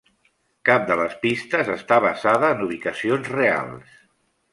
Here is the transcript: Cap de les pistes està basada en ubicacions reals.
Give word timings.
Cap 0.69 0.85
de 0.91 0.95
les 0.99 1.11
pistes 1.25 1.69
està 1.73 1.99
basada 2.05 2.49
en 2.55 2.65
ubicacions 2.69 3.29
reals. 3.35 3.93